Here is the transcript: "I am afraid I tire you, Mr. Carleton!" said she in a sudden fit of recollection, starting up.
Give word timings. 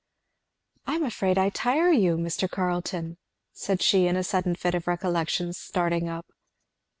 "I 0.87 0.95
am 0.95 1.03
afraid 1.03 1.37
I 1.37 1.49
tire 1.49 1.91
you, 1.91 2.17
Mr. 2.17 2.49
Carleton!" 2.49 3.19
said 3.53 3.83
she 3.83 4.07
in 4.07 4.15
a 4.15 4.23
sudden 4.23 4.55
fit 4.55 4.73
of 4.73 4.87
recollection, 4.87 5.53
starting 5.53 6.09
up. 6.09 6.25